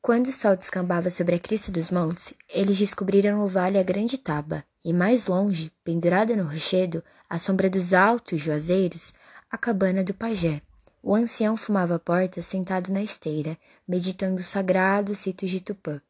Quando 0.00 0.28
o 0.28 0.32
sol 0.32 0.56
descambava 0.56 1.10
sobre 1.10 1.34
a 1.34 1.38
crista 1.38 1.72
dos 1.72 1.90
montes, 1.90 2.32
eles 2.48 2.78
descobriram 2.78 3.38
no 3.38 3.48
vale 3.48 3.78
a 3.78 3.82
grande 3.82 4.16
taba, 4.16 4.64
e 4.84 4.92
mais 4.92 5.26
longe, 5.26 5.72
pendurada 5.82 6.36
no 6.36 6.44
rochedo, 6.44 7.02
à 7.28 7.38
sombra 7.38 7.68
dos 7.68 7.92
altos 7.92 8.40
juazeiros, 8.40 9.12
a 9.50 9.58
cabana 9.58 10.04
do 10.04 10.14
pajé. 10.14 10.62
O 11.02 11.14
ancião 11.14 11.56
fumava 11.56 11.96
à 11.96 11.98
porta, 11.98 12.40
sentado 12.42 12.92
na 12.92 13.02
esteira, 13.02 13.58
meditando 13.86 14.40
os 14.40 14.46
sagrados 14.46 15.24
ritos 15.24 15.50
de 15.50 15.60
Tupã. 15.60 16.00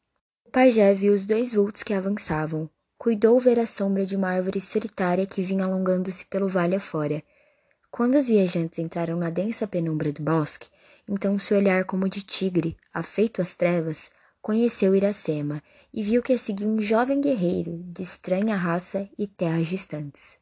O 0.45 0.50
pajé 0.50 0.93
viu 0.95 1.12
os 1.12 1.27
dois 1.27 1.52
vultos 1.52 1.82
que 1.82 1.95
avançavam. 1.95 2.70
Cuidou 2.96 3.39
ver 3.39 3.59
a 3.59 3.66
sombra 3.66 4.05
de 4.05 4.16
uma 4.16 4.29
árvore 4.29 4.61
solitária 4.61 5.27
que 5.27 5.43
vinha 5.43 5.64
alongando-se 5.64 6.25
pelo 6.27 6.48
vale 6.48 6.75
afora. 6.75 7.23
Quando 7.91 8.16
os 8.16 8.29
viajantes 8.29 8.79
entraram 8.79 9.16
na 9.16 9.30
densa 9.30 9.66
penumbra 9.66 10.12
do 10.12 10.23
bosque, 10.23 10.68
então 11.09 11.38
seu 11.38 11.56
olhar 11.56 11.84
como 11.84 12.09
de 12.09 12.22
tigre, 12.22 12.77
afeito 12.93 13.40
às 13.40 13.54
trevas, 13.54 14.11
conheceu 14.43 14.95
Iracema 14.95 15.62
e 15.93 16.03
viu 16.03 16.22
que 16.22 16.36
seguia 16.36 16.68
um 16.68 16.81
jovem 16.81 17.21
guerreiro 17.21 17.82
de 17.86 18.03
estranha 18.03 18.57
raça 18.57 19.08
e 19.18 19.26
terras 19.26 19.67
distantes. 19.67 20.36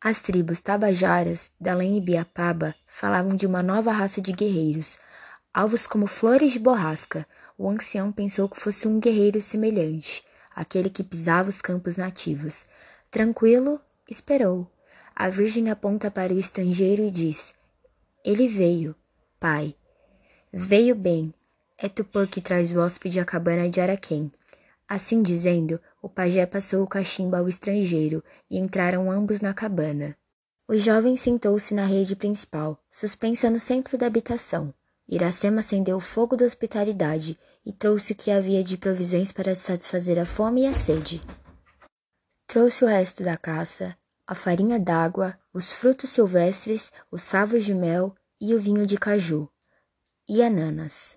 As 0.00 0.20
tribos 0.20 0.60
tabajaras 0.60 1.52
da 1.60 1.72
além 1.72 1.96
Ibiapaba 1.96 2.74
falavam 2.86 3.36
de 3.36 3.46
uma 3.46 3.62
nova 3.62 3.92
raça 3.92 4.20
de 4.20 4.32
guerreiros, 4.32 4.98
alvos 5.54 5.86
como 5.86 6.06
flores 6.06 6.52
de 6.52 6.58
borrasca. 6.58 7.26
O 7.56 7.68
ancião 7.68 8.10
pensou 8.10 8.48
que 8.48 8.58
fosse 8.58 8.88
um 8.88 8.98
guerreiro 8.98 9.40
semelhante, 9.40 10.24
aquele 10.54 10.90
que 10.90 11.04
pisava 11.04 11.50
os 11.50 11.60
campos 11.60 11.96
nativos. 11.96 12.64
Tranquilo, 13.10 13.80
esperou. 14.10 14.68
A 15.14 15.28
Virgem 15.28 15.70
aponta 15.70 16.10
para 16.10 16.32
o 16.32 16.38
estrangeiro 16.38 17.02
e 17.02 17.10
diz: 17.10 17.54
Ele 18.24 18.48
veio, 18.48 18.96
pai. 19.38 19.76
Veio 20.54 20.94
bem. 20.94 21.32
É 21.78 21.88
Tupã 21.88 22.26
que 22.26 22.38
traz 22.38 22.72
o 22.72 22.78
hóspede 22.78 23.18
à 23.18 23.24
cabana 23.24 23.70
de 23.70 23.80
Araquém. 23.80 24.30
Assim 24.86 25.22
dizendo, 25.22 25.80
o 26.02 26.10
pajé 26.10 26.44
passou 26.44 26.82
o 26.82 26.86
cachimbo 26.86 27.34
ao 27.36 27.48
estrangeiro 27.48 28.22
e 28.50 28.58
entraram 28.58 29.10
ambos 29.10 29.40
na 29.40 29.54
cabana. 29.54 30.14
O 30.68 30.76
jovem 30.76 31.16
sentou-se 31.16 31.72
na 31.72 31.86
rede 31.86 32.14
principal, 32.14 32.78
suspensa 32.90 33.48
no 33.48 33.58
centro 33.58 33.96
da 33.96 34.06
habitação. 34.06 34.74
Iracema 35.08 35.60
acendeu 35.60 35.96
o 35.96 36.00
fogo 36.00 36.36
da 36.36 36.44
hospitalidade 36.44 37.38
e 37.64 37.72
trouxe 37.72 38.12
o 38.12 38.16
que 38.16 38.30
havia 38.30 38.62
de 38.62 38.76
provisões 38.76 39.32
para 39.32 39.54
satisfazer 39.54 40.18
a 40.18 40.26
fome 40.26 40.64
e 40.64 40.66
a 40.66 40.74
sede. 40.74 41.22
Trouxe 42.46 42.84
o 42.84 42.88
resto 42.88 43.24
da 43.24 43.38
caça, 43.38 43.96
a 44.26 44.34
farinha 44.34 44.78
d'água, 44.78 45.34
os 45.50 45.72
frutos 45.72 46.10
silvestres, 46.10 46.92
os 47.10 47.30
favos 47.30 47.64
de 47.64 47.72
mel 47.72 48.14
e 48.38 48.54
o 48.54 48.60
vinho 48.60 48.86
de 48.86 48.98
caju 48.98 49.48
e 50.28 50.42
ananas. 50.42 51.16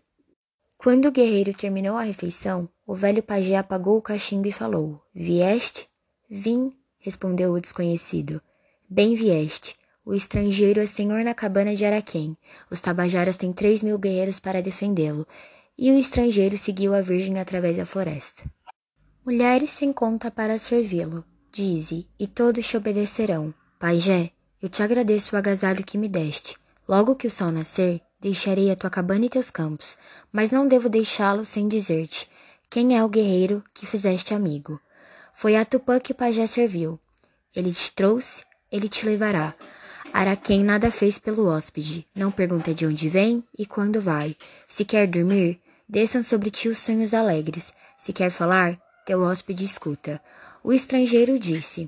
Quando 0.78 1.08
o 1.08 1.12
guerreiro 1.12 1.54
terminou 1.54 1.98
a 1.98 2.04
refeição, 2.04 2.70
o 2.86 2.94
velho 2.94 3.24
pajé 3.24 3.56
apagou 3.56 3.98
o 3.98 4.02
cachimbo 4.02 4.48
e 4.48 4.52
falou: 4.52 5.02
Vieste? 5.14 5.88
Vim, 6.30 6.74
respondeu 7.00 7.54
o 7.54 7.62
desconhecido. 7.62 8.42
Bem 8.90 9.16
vieste. 9.16 9.76
O 10.06 10.14
estrangeiro 10.14 10.80
é 10.80 10.86
senhor 10.86 11.24
na 11.24 11.34
cabana 11.34 11.76
de 11.76 11.84
Araquém. 11.86 12.38
Os 12.70 12.80
tabajaras 12.80 13.38
têm 13.38 13.52
três 13.52 13.82
mil 13.82 13.98
guerreiros 13.98 14.40
para 14.40 14.62
defendê-lo. 14.62 15.26
E 15.78 15.92
o 15.92 15.98
estrangeiro 15.98 16.58
seguiu 16.58 16.94
a 16.94 17.02
virgem 17.02 17.40
através 17.40 17.76
da 17.76 17.86
floresta. 17.86 18.44
Mulheres 19.26 19.72
sem 19.72 19.92
conta 19.92 20.30
para 20.30 20.60
servi-lo, 20.60 21.26
dize, 21.52 22.08
e 22.20 22.28
todos 22.28 22.68
te 22.68 22.78
obedecerão. 22.78 23.52
Pajé, 23.80 24.30
eu 24.62 24.70
te 24.70 24.84
agradeço 24.84 25.36
o 25.36 25.38
agasalho 25.38 25.84
que 25.84 25.98
me 25.98 26.08
deste. 26.08 26.56
Logo 26.88 27.16
que 27.16 27.26
o 27.26 27.32
sol 27.32 27.52
nascer, 27.52 28.02
Deixarei 28.26 28.72
a 28.72 28.76
tua 28.76 28.90
cabana 28.90 29.28
e 29.28 29.30
teus 29.30 29.52
campos, 29.52 30.00
mas 30.32 30.52
não 30.52 30.68
devo 30.68 30.90
deixá-lo 30.90 31.46
sem 31.46 31.68
dizer-te 31.68 32.28
quem 32.72 32.98
é 32.98 33.04
o 33.04 33.08
guerreiro 33.08 33.64
que 33.72 33.86
fizeste 33.86 34.34
amigo. 34.34 34.82
Foi 35.32 35.56
a 35.56 35.64
Tupã 35.64 36.00
que 36.00 36.12
o 36.12 36.16
pajé 36.16 36.48
serviu. 36.48 37.00
Ele 37.56 37.72
te 37.72 37.92
trouxe, 37.92 38.44
ele 38.72 38.90
te 38.90 39.06
levará. 39.06 39.54
Araquém 40.12 40.64
nada 40.64 40.90
fez 40.90 41.20
pelo 41.20 41.46
hóspede, 41.46 42.08
não 42.16 42.32
pergunta 42.32 42.74
de 42.74 42.88
onde 42.88 43.08
vem 43.08 43.44
e 43.56 43.64
quando 43.64 44.02
vai. 44.02 44.36
Se 44.68 44.84
quer 44.84 45.06
dormir, 45.06 45.62
desçam 45.88 46.24
sobre 46.24 46.50
ti 46.50 46.68
os 46.68 46.80
sonhos 46.80 47.14
alegres. 47.14 47.72
Se 47.96 48.12
quer 48.12 48.32
falar, 48.32 48.76
teu 49.06 49.22
hóspede 49.22 49.64
escuta. 49.64 50.20
O 50.64 50.74
estrangeiro 50.74 51.38
disse: 51.38 51.88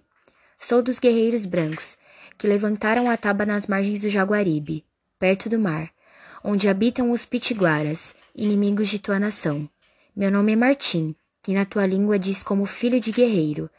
Sou 0.59 0.83
dos 0.83 0.99
guerreiros 0.99 1.45
brancos, 1.45 1.97
que 2.37 2.45
levantaram 2.45 3.09
a 3.09 3.17
taba 3.17 3.43
nas 3.43 3.65
margens 3.65 4.03
do 4.03 4.09
Jaguaribe, 4.09 4.85
perto 5.17 5.49
do 5.49 5.57
mar 5.57 5.96
onde 6.43 6.69
habitam 6.69 7.11
os 7.11 7.25
pitiguaras, 7.25 8.13
inimigos 8.35 8.87
de 8.89 8.99
tua 8.99 9.19
nação. 9.19 9.69
Meu 10.15 10.31
nome 10.31 10.53
é 10.53 10.55
Martim, 10.55 11.15
que 11.41 11.53
na 11.53 11.65
tua 11.65 11.85
língua 11.85 12.19
diz 12.19 12.43
como 12.43 12.65
filho 12.65 12.99
de 12.99 13.11
guerreiro. 13.11 13.69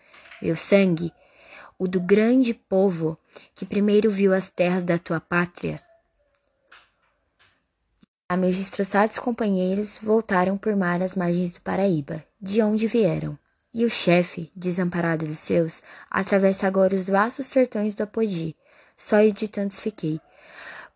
Meu 0.40 0.56
sangue, 0.56 1.12
o 1.78 1.86
do 1.86 2.00
grande 2.00 2.54
povo 2.54 3.18
que 3.54 3.64
primeiro 3.64 4.10
viu 4.10 4.34
as 4.34 4.48
terras 4.48 4.84
da 4.84 4.98
tua 4.98 5.20
pátria. 5.20 5.80
A 8.28 8.36
meus 8.36 8.56
destroçados 8.56 9.18
companheiros 9.18 9.98
voltaram 10.02 10.58
por 10.58 10.76
mar 10.76 11.00
às 11.02 11.14
margens 11.14 11.52
do 11.52 11.60
Paraíba, 11.60 12.22
de 12.40 12.60
onde 12.60 12.86
vieram. 12.86 13.38
E 13.72 13.84
o 13.84 13.90
chefe, 13.90 14.50
desamparado 14.54 15.26
dos 15.26 15.38
seus, 15.38 15.82
atravessa 16.10 16.66
agora 16.66 16.94
os 16.94 17.06
vastos 17.06 17.46
sertões 17.46 17.94
do 17.94 18.02
Apodi. 18.02 18.56
Só 18.96 19.22
eu 19.22 19.32
de 19.32 19.46
tantos 19.46 19.80
fiquei, 19.80 20.20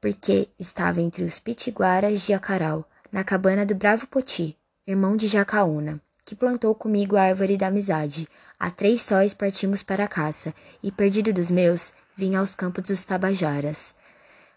porque 0.02 0.48
estava 0.58 1.00
entre 1.00 1.22
os 1.22 1.38
pitiguaras 1.38 2.22
de 2.22 2.32
Acaral, 2.32 2.84
na 3.12 3.22
cabana 3.22 3.64
do 3.64 3.72
bravo 3.72 4.04
Poti, 4.08 4.58
irmão 4.84 5.16
de 5.16 5.28
Jacaúna, 5.28 6.02
que 6.24 6.34
plantou 6.34 6.74
comigo 6.74 7.14
a 7.14 7.22
árvore 7.22 7.56
da 7.56 7.68
amizade. 7.68 8.28
Há 8.58 8.68
três 8.68 9.02
sóis 9.02 9.32
partimos 9.32 9.84
para 9.84 10.02
a 10.02 10.08
caça, 10.08 10.52
e 10.82 10.90
perdido 10.90 11.32
dos 11.32 11.52
meus, 11.52 11.92
vim 12.16 12.34
aos 12.34 12.52
campos 12.52 12.82
dos 12.88 13.04
Tabajaras. 13.04 13.94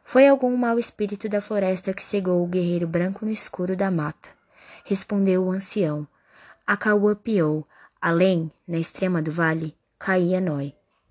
Foi 0.03 0.27
algum 0.27 0.57
mau 0.57 0.79
espírito 0.79 1.29
da 1.29 1.39
floresta 1.39 1.93
que 1.93 2.01
cegou 2.01 2.43
o 2.43 2.47
guerreiro 2.47 2.87
branco 2.87 3.23
no 3.23 3.31
escuro 3.31 3.75
da 3.75 3.91
mata. 3.91 4.29
Respondeu 4.83 5.45
o 5.45 5.51
ancião. 5.51 6.07
A 6.65 6.75
caua 6.75 7.15
piou. 7.15 7.67
Além, 8.01 8.51
na 8.67 8.79
extrema 8.79 9.21
do 9.21 9.31
vale, 9.31 9.75
caía 9.99 10.41
Noi. 10.41 10.73